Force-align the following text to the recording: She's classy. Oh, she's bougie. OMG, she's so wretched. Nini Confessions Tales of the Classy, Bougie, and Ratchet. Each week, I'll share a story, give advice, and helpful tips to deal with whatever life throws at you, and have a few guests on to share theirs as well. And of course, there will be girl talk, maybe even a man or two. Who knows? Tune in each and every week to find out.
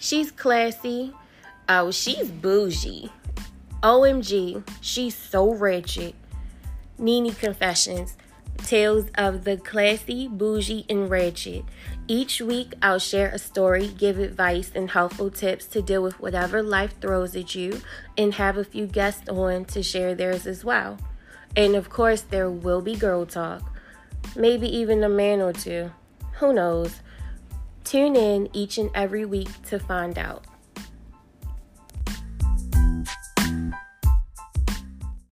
She's 0.00 0.30
classy. 0.30 1.12
Oh, 1.68 1.90
she's 1.90 2.30
bougie. 2.30 3.12
OMG, 3.82 4.66
she's 4.80 5.14
so 5.14 5.52
wretched. 5.54 6.14
Nini 6.98 7.30
Confessions 7.30 8.16
Tales 8.64 9.06
of 9.16 9.44
the 9.44 9.58
Classy, 9.58 10.26
Bougie, 10.26 10.86
and 10.88 11.10
Ratchet. 11.10 11.64
Each 12.08 12.40
week, 12.40 12.72
I'll 12.80 12.98
share 12.98 13.28
a 13.28 13.38
story, 13.38 13.88
give 13.88 14.18
advice, 14.18 14.72
and 14.74 14.90
helpful 14.90 15.30
tips 15.30 15.66
to 15.66 15.82
deal 15.82 16.02
with 16.02 16.18
whatever 16.18 16.62
life 16.62 16.94
throws 17.00 17.36
at 17.36 17.54
you, 17.54 17.80
and 18.16 18.34
have 18.34 18.56
a 18.56 18.64
few 18.64 18.86
guests 18.86 19.28
on 19.28 19.66
to 19.66 19.82
share 19.82 20.14
theirs 20.14 20.46
as 20.46 20.64
well. 20.64 20.98
And 21.56 21.74
of 21.74 21.90
course, 21.90 22.22
there 22.22 22.50
will 22.50 22.80
be 22.80 22.96
girl 22.96 23.26
talk, 23.26 23.76
maybe 24.34 24.68
even 24.74 25.04
a 25.04 25.08
man 25.08 25.40
or 25.40 25.52
two. 25.52 25.90
Who 26.38 26.52
knows? 26.52 27.00
Tune 27.90 28.14
in 28.14 28.48
each 28.52 28.78
and 28.78 28.88
every 28.94 29.24
week 29.24 29.48
to 29.64 29.80
find 29.80 30.16
out. 30.16 30.44